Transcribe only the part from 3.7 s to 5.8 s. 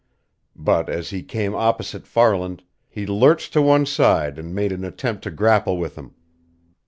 side and made an attempt to grapple